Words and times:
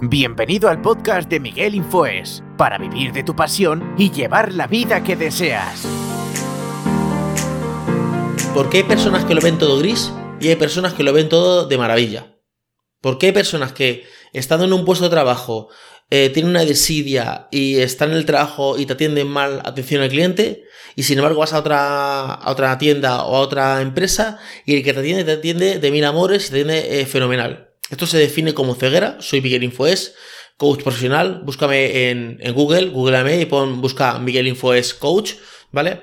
Bienvenido 0.00 0.68
al 0.68 0.80
podcast 0.80 1.28
de 1.28 1.40
Miguel 1.40 1.74
Infoes, 1.74 2.42
para 2.56 2.78
vivir 2.78 3.12
de 3.12 3.24
tu 3.24 3.34
pasión 3.34 3.94
y 3.98 4.10
llevar 4.10 4.52
la 4.52 4.66
vida 4.66 5.02
que 5.02 5.16
deseas. 5.16 5.88
Porque 8.54 8.78
hay 8.78 8.84
personas 8.84 9.24
que 9.24 9.34
lo 9.34 9.40
ven 9.40 9.58
todo 9.58 9.78
gris 9.78 10.12
y 10.40 10.48
hay 10.48 10.56
personas 10.56 10.94
que 10.94 11.02
lo 11.02 11.12
ven 11.12 11.28
todo 11.28 11.66
de 11.66 11.78
maravilla. 11.78 12.36
Porque 13.00 13.26
hay 13.26 13.32
personas 13.32 13.72
que, 13.72 14.06
estando 14.32 14.64
en 14.66 14.72
un 14.72 14.84
puesto 14.84 15.04
de 15.04 15.10
trabajo, 15.10 15.68
eh, 16.10 16.30
tienen 16.30 16.50
una 16.50 16.64
desidia 16.64 17.48
y 17.50 17.76
están 17.78 18.10
en 18.10 18.18
el 18.18 18.26
trabajo 18.26 18.78
y 18.78 18.86
te 18.86 18.92
atienden 18.92 19.26
mal 19.26 19.60
atención 19.64 20.02
al 20.02 20.10
cliente, 20.10 20.64
y 20.96 21.02
sin 21.02 21.18
embargo 21.18 21.40
vas 21.40 21.52
a 21.52 21.58
otra, 21.58 22.34
a 22.34 22.50
otra 22.50 22.78
tienda 22.78 23.24
o 23.24 23.36
a 23.36 23.40
otra 23.40 23.80
empresa 23.80 24.38
y 24.64 24.76
el 24.76 24.84
que 24.84 24.92
te 24.92 25.00
atiende 25.00 25.24
te 25.24 25.32
atiende 25.32 25.78
de 25.78 25.90
mil 25.90 26.04
amores 26.04 26.46
y 26.46 26.50
te 26.50 26.60
atiende 26.60 27.00
eh, 27.00 27.06
fenomenal. 27.06 27.70
Esto 27.90 28.06
se 28.06 28.18
define 28.18 28.54
como 28.54 28.74
ceguera, 28.74 29.16
soy 29.20 29.40
Miguel 29.40 29.64
Infoes, 29.64 30.14
coach 30.56 30.82
profesional, 30.82 31.42
búscame 31.44 32.10
en, 32.10 32.38
Google, 32.54 32.90
googleame 32.90 33.40
y 33.40 33.46
pon, 33.46 33.80
busca 33.80 34.18
Miguel 34.18 34.46
Infoes 34.46 34.94
coach, 34.94 35.34
¿vale? 35.72 36.00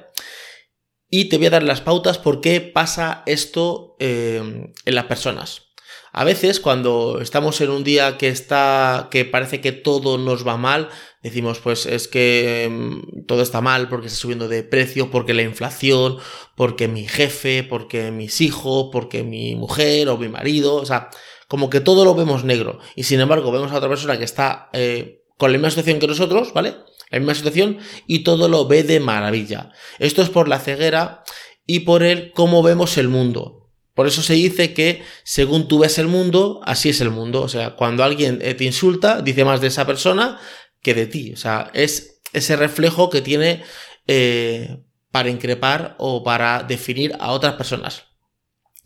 Y 1.10 1.26
te 1.26 1.38
voy 1.38 1.48
a 1.48 1.52
dar 1.52 1.64
las 1.64 1.82
pautas 1.82 2.18
por 2.18 2.40
qué 2.40 2.62
pasa 2.62 3.24
esto 3.26 3.96
eh, 4.00 4.72
en 4.86 4.96
las 4.96 5.06
personas. 5.06 5.71
A 6.14 6.26
veces 6.26 6.60
cuando 6.60 7.20
estamos 7.22 7.62
en 7.62 7.70
un 7.70 7.84
día 7.84 8.18
que 8.18 8.28
está 8.28 9.08
que 9.10 9.24
parece 9.24 9.62
que 9.62 9.72
todo 9.72 10.18
nos 10.18 10.46
va 10.46 10.58
mal, 10.58 10.90
decimos 11.24 11.60
pues 11.60 11.86
es 11.86 12.10
que 12.10 12.68
mm, 12.70 13.26
todo 13.28 13.42
está 13.42 13.62
mal 13.62 13.88
porque 13.88 14.08
está 14.08 14.20
subiendo 14.20 14.50
de 14.50 14.64
precio, 14.64 15.10
porque 15.10 15.34
la 15.34 15.44
inflación, 15.44 16.18
porque 16.56 16.90
mi 16.90 17.08
jefe, 17.08 17.64
porque 17.64 18.12
mis 18.12 18.42
hijos, 18.42 18.90
porque 18.92 19.24
mi 19.24 19.56
mujer 19.56 20.10
o 20.10 20.18
mi 20.18 20.28
marido, 20.28 20.76
o 20.76 20.86
sea, 20.86 21.10
como 21.48 21.70
que 21.70 21.80
todo 21.80 22.04
lo 22.04 22.14
vemos 22.14 22.44
negro. 22.44 22.80
Y 22.96 23.04
sin 23.04 23.22
embargo, 23.22 23.52
vemos 23.52 23.72
a 23.72 23.78
otra 23.78 23.90
persona 23.90 24.18
que 24.18 24.26
está 24.26 24.70
eh, 24.74 25.24
con 25.38 25.52
la 25.52 25.58
misma 25.58 25.70
situación 25.70 26.00
que 26.00 26.08
nosotros, 26.08 26.54
¿vale? 26.54 26.76
La 27.10 27.20
misma 27.20 27.36
situación 27.36 27.80
y 28.06 28.20
todo 28.20 28.50
lo 28.50 28.68
ve 28.68 28.84
de 28.84 29.00
maravilla. 29.00 29.72
Esto 30.00 30.22
es 30.22 30.30
por 30.30 30.48
la 30.48 30.60
ceguera 30.60 31.24
y 31.66 31.82
por 31.82 32.04
el 32.04 32.32
cómo 32.34 32.64
vemos 32.64 32.98
el 32.98 33.08
mundo. 33.08 33.61
Por 33.94 34.08
eso 34.08 34.22
se 34.22 34.34
dice 34.34 34.74
que 34.74 35.04
según 35.24 35.68
tú 35.68 35.80
ves 35.80 35.98
el 35.98 36.08
mundo, 36.08 36.62
así 36.64 36.90
es 36.90 37.02
el 37.02 37.10
mundo. 37.10 37.42
O 37.42 37.50
sea, 37.50 37.76
cuando 37.76 38.04
alguien 38.04 38.40
eh, 38.42 38.54
te 38.54 38.64
insulta, 38.64 39.22
dice 39.22 39.46
más 39.46 39.62
de 39.62 39.68
esa 39.68 39.86
persona 39.86 40.40
que 40.82 40.94
de 40.94 41.08
ti. 41.08 41.34
O 41.34 41.38
sea, 41.38 41.70
es 41.74 42.22
ese 42.34 42.56
reflejo 42.56 43.10
que 43.10 43.22
tiene 43.22 43.64
eh, 44.08 44.78
para 45.12 45.30
increpar 45.30 45.96
o 46.00 46.24
para 46.24 46.64
definir 46.64 47.16
a 47.20 47.32
otras 47.32 47.56
personas. 47.56 48.06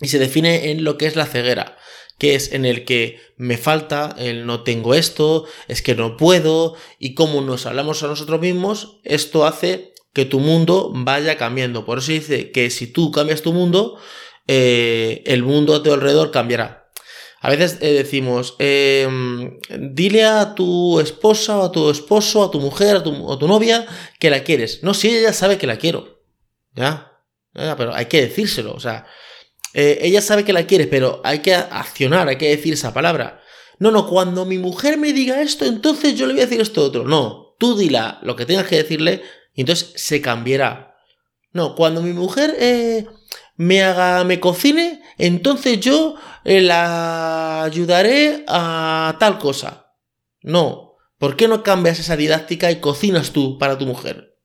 Y 0.01 0.07
se 0.07 0.19
define 0.19 0.71
en 0.71 0.83
lo 0.83 0.97
que 0.97 1.05
es 1.05 1.15
la 1.15 1.25
ceguera 1.25 1.77
que 2.17 2.35
es 2.35 2.53
en 2.53 2.65
el 2.65 2.85
que 2.85 3.19
me 3.37 3.57
falta, 3.57 4.15
el 4.17 4.45
no 4.45 4.63
tengo 4.63 4.93
esto, 4.93 5.45
es 5.67 5.81
que 5.81 5.95
no 5.95 6.17
puedo, 6.17 6.75
y 6.97 7.13
como 7.13 7.41
nos 7.41 7.65
hablamos 7.65 8.03
a 8.03 8.07
nosotros 8.07 8.39
mismos, 8.39 8.99
esto 9.03 9.45
hace 9.45 9.93
que 10.13 10.25
tu 10.25 10.39
mundo 10.39 10.91
vaya 10.95 11.37
cambiando. 11.37 11.85
Por 11.85 11.97
eso 11.97 12.13
dice 12.13 12.51
que 12.51 12.69
si 12.69 12.87
tú 12.87 13.11
cambias 13.11 13.41
tu 13.41 13.51
mundo, 13.51 13.99
eh, 14.47 15.23
el 15.25 15.43
mundo 15.43 15.75
a 15.75 15.83
tu 15.83 15.91
alrededor 15.93 16.31
cambiará. 16.31 16.91
A 17.41 17.49
veces 17.49 17.77
eh, 17.81 17.93
decimos, 17.93 18.55
em, 18.57 19.59
dile 19.69 20.23
a 20.25 20.55
tu 20.55 20.99
esposa 20.99 21.57
o 21.59 21.65
a 21.65 21.71
tu 21.71 21.91
esposo, 21.91 22.43
a 22.43 22.49
tu 22.49 22.59
mujer, 22.59 22.95
a 22.95 23.03
tu, 23.03 23.31
a 23.31 23.37
tu 23.37 23.47
novia 23.47 23.85
que 24.19 24.31
la 24.31 24.43
quieres. 24.43 24.81
No, 24.81 24.93
si 24.93 25.15
ella 25.15 25.31
sabe 25.31 25.57
que 25.57 25.67
la 25.67 25.77
quiero. 25.77 26.23
¿Ya? 26.73 27.11
Pero 27.53 27.93
hay 27.93 28.07
que 28.07 28.21
decírselo. 28.21 28.73
O 28.73 28.79
sea, 28.79 29.05
eh, 29.73 29.99
ella 30.01 30.21
sabe 30.21 30.43
que 30.43 30.53
la 30.53 30.65
quiere, 30.65 30.87
pero 30.87 31.21
hay 31.23 31.39
que 31.39 31.53
accionar, 31.53 32.27
hay 32.27 32.37
que 32.37 32.49
decir 32.49 32.73
esa 32.73 32.93
palabra. 32.93 33.41
No, 33.77 33.91
no, 33.91 34.07
cuando 34.07 34.45
mi 34.45 34.57
mujer 34.57 34.97
me 34.97 35.13
diga 35.13 35.41
esto, 35.41 35.65
entonces 35.65 36.15
yo 36.15 36.27
le 36.27 36.33
voy 36.33 36.41
a 36.41 36.45
decir 36.45 36.61
esto 36.61 36.83
otro. 36.83 37.03
No, 37.03 37.55
tú 37.59 37.77
dila 37.77 38.19
lo 38.23 38.35
que 38.35 38.45
tengas 38.45 38.67
que 38.67 38.77
decirle 38.77 39.21
y 39.53 39.61
entonces 39.61 39.91
se 39.95 40.21
cambiará. 40.21 40.95
No, 41.51 41.75
cuando 41.75 42.01
mi 42.01 42.13
mujer 42.13 42.55
eh, 42.59 43.05
me 43.55 43.83
haga, 43.83 44.23
me 44.23 44.39
cocine, 44.39 45.01
entonces 45.17 45.79
yo 45.79 46.15
eh, 46.43 46.61
la 46.61 47.63
ayudaré 47.63 48.43
a 48.47 49.15
tal 49.19 49.39
cosa. 49.39 49.93
No, 50.41 50.97
¿por 51.17 51.35
qué 51.35 51.47
no 51.47 51.63
cambias 51.63 51.99
esa 51.99 52.17
didáctica 52.17 52.71
y 52.71 52.79
cocinas 52.79 53.31
tú 53.31 53.57
para 53.57 53.77
tu 53.77 53.85
mujer? 53.85 54.35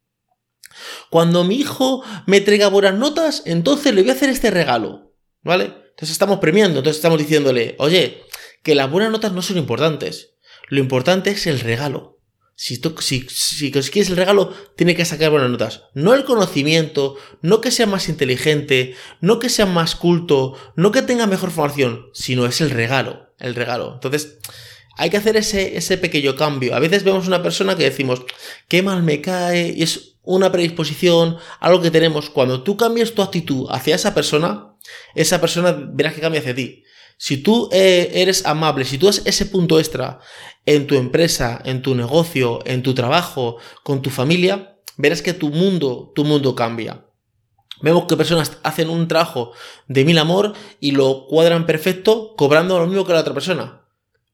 Cuando 1.10 1.44
mi 1.44 1.56
hijo 1.56 2.02
me 2.26 2.40
traiga 2.40 2.68
buenas 2.68 2.94
notas, 2.94 3.42
entonces 3.44 3.94
le 3.94 4.02
voy 4.02 4.10
a 4.10 4.14
hacer 4.14 4.30
este 4.30 4.50
regalo. 4.50 5.14
¿Vale? 5.42 5.64
Entonces 5.64 6.10
estamos 6.10 6.38
premiando, 6.38 6.78
entonces 6.78 6.98
estamos 6.98 7.18
diciéndole, 7.18 7.74
oye, 7.78 8.22
que 8.62 8.74
las 8.74 8.90
buenas 8.90 9.10
notas 9.10 9.32
no 9.32 9.42
son 9.42 9.58
importantes. 9.58 10.34
Lo 10.68 10.80
importante 10.80 11.30
es 11.30 11.46
el 11.46 11.60
regalo. 11.60 12.19
Si, 12.62 12.76
tú, 12.76 12.94
el 13.00 14.16
regalo, 14.16 14.52
tiene 14.76 14.94
que 14.94 15.06
sacar 15.06 15.30
buenas 15.30 15.48
notas. 15.48 15.84
No 15.94 16.12
el 16.12 16.24
conocimiento, 16.24 17.16
no 17.40 17.62
que 17.62 17.70
sea 17.70 17.86
más 17.86 18.10
inteligente, 18.10 18.94
no 19.22 19.38
que 19.38 19.48
sea 19.48 19.64
más 19.64 19.96
culto, 19.96 20.58
no 20.76 20.92
que 20.92 21.00
tenga 21.00 21.26
mejor 21.26 21.52
formación, 21.52 22.10
sino 22.12 22.44
es 22.44 22.60
el 22.60 22.68
regalo. 22.68 23.30
El 23.38 23.54
regalo. 23.54 23.94
Entonces, 23.94 24.40
hay 24.98 25.08
que 25.08 25.16
hacer 25.16 25.38
ese, 25.38 25.78
ese 25.78 25.96
pequeño 25.96 26.36
cambio. 26.36 26.74
A 26.74 26.80
veces 26.80 27.02
vemos 27.02 27.26
una 27.26 27.42
persona 27.42 27.78
que 27.78 27.84
decimos, 27.84 28.20
qué 28.68 28.82
mal 28.82 29.02
me 29.02 29.22
cae, 29.22 29.72
y 29.74 29.82
es 29.82 30.16
una 30.22 30.52
predisposición, 30.52 31.38
algo 31.60 31.80
que 31.80 31.90
tenemos. 31.90 32.28
Cuando 32.28 32.62
tú 32.62 32.76
cambias 32.76 33.12
tu 33.12 33.22
actitud 33.22 33.68
hacia 33.70 33.94
esa 33.94 34.12
persona, 34.12 34.74
esa 35.14 35.40
persona 35.40 35.72
verás 35.94 36.12
que 36.12 36.20
cambia 36.20 36.42
hacia 36.42 36.54
ti. 36.54 36.84
Si 37.16 37.36
tú 37.36 37.68
eh, 37.70 38.10
eres 38.14 38.46
amable, 38.46 38.86
si 38.86 38.96
tú 38.96 39.04
das 39.04 39.20
ese 39.26 39.44
punto 39.44 39.78
extra 39.78 40.20
en 40.70 40.86
tu 40.86 40.94
empresa, 40.94 41.60
en 41.64 41.82
tu 41.82 41.96
negocio, 41.96 42.60
en 42.64 42.84
tu 42.84 42.94
trabajo, 42.94 43.56
con 43.82 44.02
tu 44.02 44.10
familia, 44.10 44.78
verás 44.96 45.20
que 45.20 45.34
tu 45.34 45.48
mundo, 45.48 46.12
tu 46.14 46.24
mundo 46.24 46.54
cambia. 46.54 47.06
Vemos 47.82 48.04
que 48.04 48.16
personas 48.16 48.58
hacen 48.62 48.88
un 48.88 49.08
trabajo 49.08 49.52
de 49.88 50.04
mil 50.04 50.16
amor 50.16 50.52
y 50.78 50.92
lo 50.92 51.26
cuadran 51.26 51.66
perfecto 51.66 52.36
cobrando 52.36 52.78
lo 52.78 52.86
mismo 52.86 53.04
que 53.04 53.12
la 53.12 53.20
otra 53.20 53.34
persona. 53.34 53.82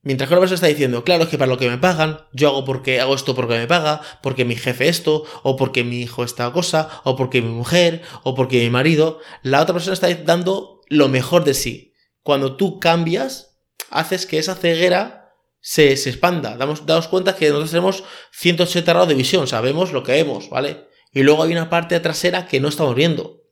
Mientras 0.02 0.28
que 0.28 0.34
una 0.34 0.41
persona 0.41 0.56
está 0.56 0.66
diciendo, 0.66 1.04
claro, 1.04 1.25
es 1.25 1.30
que 1.30 1.38
para 1.38 1.50
lo 1.50 1.56
que 1.56 1.70
me 1.70 1.78
pagan, 1.78 2.20
yo 2.32 2.50
hago 2.50 2.66
porque 2.66 3.00
hago 3.00 3.14
esto 3.14 3.34
porque 3.34 3.54
me 3.54 3.66
paga, 3.66 4.02
porque 4.22 4.44
mi 4.44 4.56
jefe 4.56 4.88
esto, 4.88 5.25
o 5.42 5.56
porque 5.56 5.84
mi 5.84 6.02
hijo 6.02 6.22
esta 6.22 6.52
cosa, 6.52 7.00
o 7.04 7.16
porque 7.16 7.41
mi 7.41 7.48
mujer, 7.48 8.02
o 8.25 8.34
porque 8.34 8.60
mi 8.60 8.69
marido, 8.69 9.20
la 9.42 9.62
otra 9.62 9.72
persona 9.72 9.94
está 9.94 10.14
dando 10.14 10.82
lo 10.88 11.08
mejor 11.08 11.44
de 11.44 11.54
sí. 11.54 11.94
Cuando 12.22 12.56
tú 12.56 12.78
cambias, 12.78 13.58
haces 13.91 14.26
que 14.26 14.38
esa 14.38 14.54
ceguera 14.54 15.25
se, 15.69 15.93
expanda. 15.93 16.56
Damos, 16.56 16.87
damos 16.87 17.09
cuenta 17.09 17.34
que 17.34 17.49
nosotros 17.49 17.71
tenemos 17.71 18.04
180 18.32 18.93
grados 18.93 19.09
de 19.09 19.15
visión, 19.15 19.47
sabemos 19.47 19.93
lo 19.93 20.03
que 20.03 20.12
vemos, 20.12 20.49
¿vale? 20.49 20.87
Y 21.12 21.22
luego 21.22 21.43
hay 21.43 21.53
una 21.53 21.71
parte 21.71 21.99
trasera 21.99 22.47
que 22.47 22.60
no 22.60 22.69
estamos 22.69 22.94
viendo, 22.94 23.43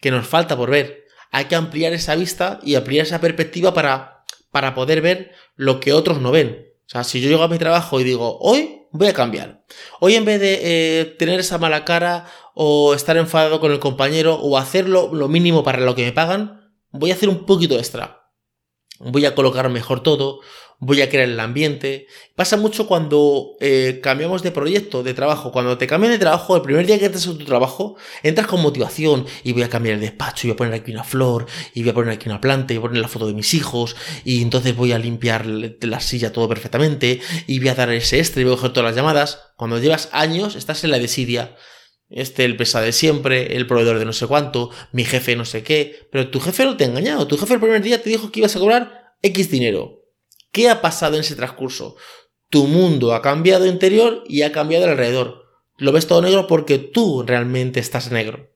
que 0.00 0.10
nos 0.10 0.26
falta 0.26 0.56
por 0.56 0.70
ver. 0.70 1.04
Hay 1.30 1.44
que 1.44 1.56
ampliar 1.56 1.92
esa 1.92 2.14
vista 2.14 2.58
y 2.62 2.74
ampliar 2.74 3.04
esa 3.04 3.20
perspectiva 3.20 3.74
para 3.74 4.18
para 4.50 4.74
poder 4.74 5.00
ver 5.00 5.32
lo 5.56 5.80
que 5.80 5.92
otros 5.92 6.20
no 6.20 6.30
ven. 6.30 6.72
O 6.86 6.90
sea, 6.90 7.04
si 7.04 7.20
yo 7.20 7.28
llego 7.28 7.42
a 7.42 7.48
mi 7.48 7.58
trabajo 7.58 8.00
y 8.00 8.04
digo, 8.04 8.38
hoy 8.40 8.86
voy 8.92 9.08
a 9.08 9.12
cambiar. 9.12 9.64
Hoy 10.00 10.14
en 10.14 10.24
vez 10.24 10.40
de 10.40 10.60
eh, 10.62 11.04
tener 11.04 11.40
esa 11.40 11.58
mala 11.58 11.84
cara 11.84 12.26
o 12.54 12.94
estar 12.94 13.16
enfadado 13.16 13.60
con 13.60 13.72
el 13.72 13.78
compañero 13.78 14.36
o 14.36 14.56
hacerlo 14.56 15.10
lo 15.12 15.28
mínimo 15.28 15.62
para 15.62 15.80
lo 15.80 15.94
que 15.94 16.04
me 16.04 16.12
pagan, 16.12 16.72
voy 16.90 17.10
a 17.10 17.14
hacer 17.14 17.28
un 17.28 17.44
poquito 17.44 17.76
extra. 17.76 18.17
Voy 19.00 19.24
a 19.26 19.34
colocar 19.34 19.68
mejor 19.68 20.02
todo, 20.02 20.40
voy 20.80 21.02
a 21.02 21.08
crear 21.08 21.28
el 21.28 21.38
ambiente. 21.40 22.06
Pasa 22.34 22.56
mucho 22.56 22.86
cuando 22.86 23.56
eh, 23.60 24.00
cambiamos 24.02 24.42
de 24.42 24.50
proyecto, 24.50 25.02
de 25.02 25.14
trabajo. 25.14 25.52
Cuando 25.52 25.78
te 25.78 25.86
cambian 25.86 26.12
de 26.12 26.18
trabajo, 26.18 26.56
el 26.56 26.62
primer 26.62 26.86
día 26.86 26.98
que 26.98 27.06
entras 27.06 27.26
a 27.26 27.30
tu 27.30 27.44
trabajo, 27.44 27.96
entras 28.22 28.46
con 28.46 28.60
motivación 28.60 29.26
y 29.44 29.52
voy 29.52 29.62
a 29.62 29.68
cambiar 29.68 29.94
el 29.94 30.00
despacho, 30.00 30.46
y 30.46 30.50
voy 30.50 30.54
a 30.54 30.56
poner 30.56 30.74
aquí 30.74 30.92
una 30.92 31.04
flor, 31.04 31.46
y 31.74 31.82
voy 31.82 31.90
a 31.90 31.94
poner 31.94 32.14
aquí 32.14 32.28
una 32.28 32.40
planta, 32.40 32.74
y 32.74 32.76
voy 32.76 32.86
a 32.86 32.88
poner 32.88 33.02
la 33.02 33.08
foto 33.08 33.26
de 33.26 33.34
mis 33.34 33.54
hijos, 33.54 33.96
y 34.24 34.42
entonces 34.42 34.74
voy 34.76 34.92
a 34.92 34.98
limpiar 34.98 35.46
la 35.46 36.00
silla 36.00 36.32
todo 36.32 36.48
perfectamente, 36.48 37.20
y 37.46 37.58
voy 37.58 37.68
a 37.68 37.74
dar 37.74 37.90
ese 37.90 38.18
extra 38.18 38.40
y 38.40 38.44
voy 38.44 38.54
a 38.54 38.56
coger 38.56 38.72
todas 38.72 38.90
las 38.90 38.96
llamadas. 38.96 39.40
Cuando 39.56 39.78
llevas 39.78 40.08
años, 40.12 40.54
estás 40.54 40.84
en 40.84 40.90
la 40.90 40.98
desidia. 40.98 41.56
Este, 42.10 42.44
el 42.44 42.56
pesado 42.56 42.84
de 42.84 42.92
siempre, 42.92 43.56
el 43.56 43.66
proveedor 43.66 43.98
de 43.98 44.06
no 44.06 44.12
sé 44.12 44.26
cuánto, 44.26 44.70
mi 44.92 45.04
jefe 45.04 45.36
no 45.36 45.44
sé 45.44 45.62
qué, 45.62 46.08
pero 46.10 46.30
tu 46.30 46.40
jefe 46.40 46.64
no 46.64 46.76
te 46.76 46.84
ha 46.84 46.88
engañado. 46.88 47.26
Tu 47.26 47.36
jefe 47.36 47.54
el 47.54 47.60
primer 47.60 47.82
día 47.82 48.02
te 48.02 48.10
dijo 48.10 48.30
que 48.30 48.40
ibas 48.40 48.56
a 48.56 48.60
cobrar 48.60 49.14
X 49.22 49.50
dinero. 49.50 50.04
¿Qué 50.50 50.70
ha 50.70 50.80
pasado 50.80 51.16
en 51.16 51.20
ese 51.20 51.36
transcurso? 51.36 51.96
Tu 52.48 52.66
mundo 52.66 53.14
ha 53.14 53.20
cambiado 53.20 53.66
interior 53.66 54.24
y 54.26 54.42
ha 54.42 54.52
cambiado 54.52 54.86
alrededor. 54.86 55.44
Lo 55.76 55.92
ves 55.92 56.06
todo 56.06 56.22
negro 56.22 56.46
porque 56.46 56.78
tú 56.78 57.22
realmente 57.26 57.78
estás 57.78 58.10
negro. 58.10 58.50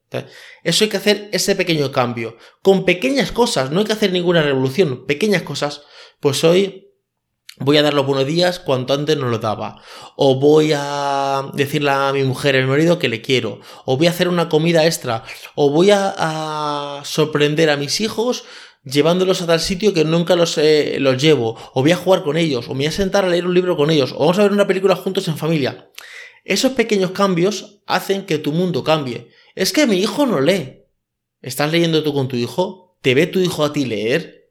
Eso 0.62 0.84
hay 0.84 0.90
que 0.90 0.96
hacer 0.96 1.28
ese 1.32 1.55
pequeño 1.55 1.93
cambio. 1.93 2.37
Con 2.62 2.84
pequeñas 2.84 3.32
cosas, 3.32 3.70
no 3.70 3.81
hay 3.81 3.87
que 3.87 3.93
hacer 3.93 4.12
ninguna 4.12 4.43
revolución, 4.43 5.06
pequeñas 5.06 5.43
cosas. 5.43 5.82
Pues 6.20 6.44
hoy 6.44 6.91
voy 7.64 7.76
a 7.78 7.82
dar 7.82 7.94
los 7.94 8.06
buenos 8.06 8.26
días 8.26 8.58
cuanto 8.58 8.94
antes 8.94 9.16
no 9.16 9.28
lo 9.28 9.38
daba. 9.38 9.82
O 10.16 10.38
voy 10.38 10.72
a 10.74 11.50
decirle 11.54 11.90
a 11.90 12.12
mi 12.12 12.22
mujer, 12.24 12.56
a 12.56 12.60
mi 12.60 12.66
marido 12.66 12.98
que 12.98 13.08
le 13.08 13.22
quiero. 13.22 13.60
O 13.84 13.96
voy 13.96 14.06
a 14.06 14.10
hacer 14.10 14.28
una 14.28 14.48
comida 14.48 14.86
extra. 14.86 15.24
O 15.54 15.70
voy 15.70 15.90
a, 15.90 16.14
a 16.16 17.04
sorprender 17.04 17.70
a 17.70 17.76
mis 17.76 18.00
hijos 18.00 18.44
llevándolos 18.84 19.42
a 19.42 19.46
tal 19.46 19.60
sitio 19.60 19.94
que 19.94 20.04
nunca 20.04 20.36
los, 20.36 20.58
eh, 20.58 20.96
los 20.98 21.20
llevo, 21.20 21.56
o 21.72 21.82
voy 21.82 21.92
a 21.92 21.96
jugar 21.96 22.22
con 22.22 22.36
ellos, 22.36 22.66
o 22.68 22.72
me 22.72 22.78
voy 22.78 22.86
a 22.86 22.92
sentar 22.92 23.24
a 23.24 23.28
leer 23.28 23.46
un 23.46 23.54
libro 23.54 23.76
con 23.76 23.90
ellos, 23.90 24.12
o 24.12 24.18
vamos 24.20 24.38
a 24.38 24.42
ver 24.42 24.52
una 24.52 24.66
película 24.66 24.96
juntos 24.96 25.28
en 25.28 25.36
familia. 25.36 25.90
Esos 26.44 26.72
pequeños 26.72 27.12
cambios 27.12 27.82
hacen 27.86 28.26
que 28.26 28.38
tu 28.38 28.52
mundo 28.52 28.82
cambie. 28.82 29.28
Es 29.54 29.72
que 29.72 29.86
mi 29.86 29.98
hijo 29.98 30.26
no 30.26 30.40
lee. 30.40 30.82
¿Estás 31.40 31.70
leyendo 31.70 32.02
tú 32.02 32.12
con 32.12 32.28
tu 32.28 32.36
hijo? 32.36 32.98
¿Te 33.00 33.14
ve 33.14 33.26
tu 33.26 33.38
hijo 33.38 33.64
a 33.64 33.72
ti 33.72 33.84
leer? 33.84 34.41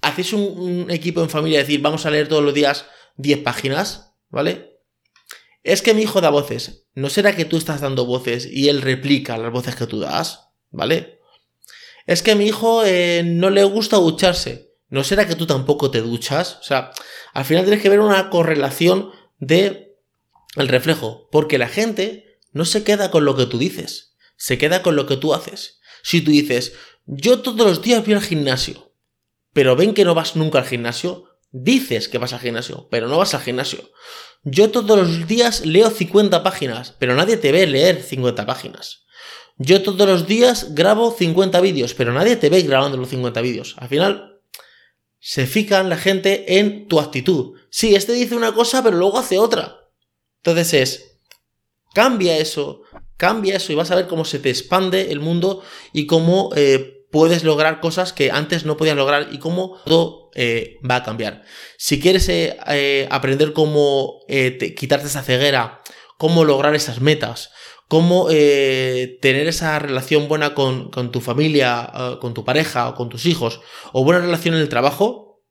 ¿Haces 0.00 0.32
un, 0.32 0.42
un 0.42 0.90
equipo 0.90 1.22
en 1.22 1.30
familia 1.30 1.58
decir 1.58 1.80
vamos 1.80 2.06
a 2.06 2.10
leer 2.10 2.28
todos 2.28 2.42
los 2.42 2.54
días 2.54 2.86
10 3.16 3.40
páginas? 3.40 4.14
¿Vale? 4.28 4.80
Es 5.62 5.82
que 5.82 5.94
mi 5.94 6.02
hijo 6.02 6.20
da 6.20 6.30
voces. 6.30 6.84
¿No 6.94 7.10
será 7.10 7.34
que 7.34 7.44
tú 7.44 7.56
estás 7.56 7.80
dando 7.80 8.06
voces 8.06 8.46
y 8.46 8.68
él 8.68 8.82
replica 8.82 9.36
las 9.36 9.52
voces 9.52 9.74
que 9.74 9.86
tú 9.86 9.98
das? 9.98 10.48
¿Vale? 10.70 11.20
Es 12.06 12.22
que 12.22 12.32
a 12.32 12.36
mi 12.36 12.46
hijo 12.46 12.84
eh, 12.84 13.22
no 13.24 13.50
le 13.50 13.64
gusta 13.64 13.96
ducharse. 13.96 14.74
¿No 14.88 15.02
será 15.02 15.26
que 15.26 15.34
tú 15.34 15.46
tampoco 15.46 15.90
te 15.90 16.00
duchas? 16.00 16.58
O 16.60 16.62
sea, 16.62 16.92
al 17.32 17.44
final 17.44 17.64
tienes 17.64 17.82
que 17.82 17.88
ver 17.88 18.00
una 18.00 18.30
correlación 18.30 19.10
de 19.38 19.86
el 20.56 20.68
reflejo, 20.68 21.28
porque 21.30 21.58
la 21.58 21.68
gente 21.68 22.38
no 22.52 22.64
se 22.64 22.82
queda 22.82 23.10
con 23.10 23.24
lo 23.24 23.36
que 23.36 23.46
tú 23.46 23.58
dices, 23.58 24.14
se 24.36 24.58
queda 24.58 24.82
con 24.82 24.96
lo 24.96 25.06
que 25.06 25.16
tú 25.16 25.34
haces. 25.34 25.80
Si 26.02 26.20
tú 26.20 26.30
dices, 26.30 26.72
yo 27.04 27.40
todos 27.42 27.66
los 27.66 27.82
días 27.82 28.04
voy 28.04 28.14
al 28.14 28.22
gimnasio, 28.22 28.85
pero 29.56 29.74
ven 29.74 29.94
que 29.94 30.04
no 30.04 30.14
vas 30.14 30.36
nunca 30.36 30.58
al 30.58 30.66
gimnasio, 30.66 31.30
dices 31.50 32.10
que 32.10 32.18
vas 32.18 32.34
al 32.34 32.40
gimnasio, 32.40 32.88
pero 32.90 33.08
no 33.08 33.16
vas 33.16 33.32
al 33.32 33.40
gimnasio. 33.40 33.90
Yo 34.42 34.70
todos 34.70 34.98
los 34.98 35.26
días 35.26 35.64
leo 35.64 35.88
50 35.88 36.42
páginas, 36.42 36.94
pero 36.98 37.14
nadie 37.14 37.38
te 37.38 37.52
ve 37.52 37.66
leer 37.66 38.02
50 38.02 38.44
páginas. 38.44 39.06
Yo 39.56 39.80
todos 39.80 40.06
los 40.06 40.26
días 40.26 40.74
grabo 40.74 41.10
50 41.10 41.58
vídeos, 41.62 41.94
pero 41.94 42.12
nadie 42.12 42.36
te 42.36 42.50
ve 42.50 42.60
grabando 42.60 42.98
los 42.98 43.08
50 43.08 43.40
vídeos. 43.40 43.76
Al 43.78 43.88
final, 43.88 44.42
se 45.20 45.46
fijan 45.46 45.88
la 45.88 45.96
gente 45.96 46.58
en 46.58 46.86
tu 46.86 47.00
actitud. 47.00 47.58
Sí, 47.70 47.94
este 47.94 48.12
dice 48.12 48.36
una 48.36 48.52
cosa, 48.52 48.82
pero 48.82 48.98
luego 48.98 49.18
hace 49.18 49.38
otra. 49.38 49.88
Entonces 50.42 50.74
es, 50.74 51.18
cambia 51.94 52.36
eso, 52.36 52.82
cambia 53.16 53.56
eso 53.56 53.72
y 53.72 53.76
vas 53.76 53.90
a 53.90 53.96
ver 53.96 54.06
cómo 54.06 54.26
se 54.26 54.38
te 54.38 54.50
expande 54.50 55.12
el 55.12 55.20
mundo 55.20 55.62
y 55.94 56.04
cómo 56.04 56.50
eh, 56.54 56.95
puedes 57.16 57.44
lograr 57.44 57.80
cosas 57.80 58.12
que 58.12 58.30
antes 58.30 58.66
no 58.66 58.76
podías 58.76 58.96
lograr 58.96 59.28
y 59.32 59.38
cómo 59.38 59.78
todo 59.86 60.30
eh, 60.34 60.76
va 60.88 60.96
a 60.96 61.02
cambiar. 61.02 61.44
Si 61.78 61.98
quieres 61.98 62.28
eh, 62.28 63.08
aprender 63.10 63.54
cómo 63.54 64.20
quitarte 64.76 65.06
esa 65.06 65.22
ceguera, 65.22 65.80
cómo 66.18 66.44
lograr 66.44 66.74
esas 66.74 67.00
metas, 67.00 67.50
cómo 67.88 68.28
eh, 68.30 69.18
tener 69.22 69.46
esa 69.46 69.78
relación 69.78 70.28
buena 70.28 70.54
con, 70.54 70.90
tu 71.12 71.20
familia, 71.20 71.90
eh, 71.94 72.16
con 72.20 72.34
tu 72.34 72.44
pareja 72.44 72.88
o 72.88 72.94
con 72.94 73.08
tus 73.08 73.26
hijos, 73.26 73.60
o 73.92 74.04
buena 74.04 74.20
relación 74.20 74.54
en 74.54 74.60
el 74.60 74.68
trabajo, 74.68 75.44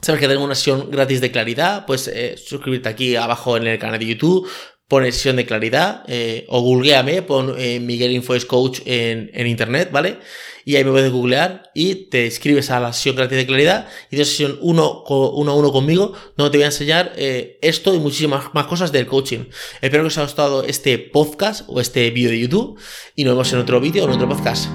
sabes 0.00 0.20
que 0.20 0.28
tengo 0.28 0.44
una 0.44 0.54
sesión 0.54 0.90
gratis 0.90 1.20
de 1.20 1.30
claridad, 1.30 1.86
pues 1.86 2.08
eh, 2.08 2.36
suscribirte 2.36 2.88
aquí 2.88 3.16
abajo 3.16 3.56
en 3.56 3.66
el 3.66 3.78
canal 3.78 3.98
de 3.98 4.06
YouTube, 4.06 4.48
pon 4.92 5.04
sesión 5.04 5.36
de 5.36 5.46
claridad, 5.46 6.04
o 6.48 6.60
googleame, 6.60 7.22
pon 7.22 7.56
Miguel 7.80 8.12
Infoes 8.12 8.44
Coach 8.44 8.80
en, 8.84 9.30
en 9.32 9.46
internet, 9.46 9.88
¿vale? 9.90 10.18
y 10.64 10.76
ahí 10.76 10.84
me 10.84 10.90
puedes 10.90 11.10
googlear 11.10 11.70
y 11.74 12.06
te 12.06 12.26
inscribes 12.26 12.70
a 12.70 12.80
la 12.80 12.92
sesión 12.92 13.16
gratis 13.16 13.38
de 13.38 13.46
claridad 13.46 13.88
y 14.10 14.16
de 14.16 14.24
sesión 14.24 14.58
uno, 14.60 15.02
uno 15.04 15.52
a 15.52 15.54
uno 15.54 15.72
conmigo, 15.72 16.12
donde 16.36 16.50
te 16.50 16.58
voy 16.58 16.64
a 16.64 16.66
enseñar 16.66 17.12
eh, 17.16 17.58
esto 17.62 17.94
y 17.94 17.98
muchísimas 17.98 18.54
más 18.54 18.66
cosas 18.66 18.92
del 18.92 19.06
coaching. 19.06 19.46
Espero 19.80 20.02
que 20.04 20.08
os 20.08 20.18
haya 20.18 20.26
gustado 20.26 20.64
este 20.64 20.98
podcast 20.98 21.64
o 21.68 21.80
este 21.80 22.10
vídeo 22.10 22.30
de 22.30 22.40
YouTube 22.40 22.78
y 23.16 23.24
nos 23.24 23.34
vemos 23.34 23.52
en 23.52 23.58
otro 23.60 23.80
vídeo 23.80 24.04
o 24.04 24.06
en 24.06 24.12
otro 24.12 24.28
podcast. 24.28 24.68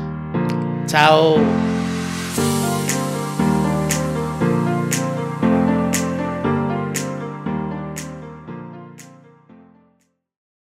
Chao. 0.87 1.76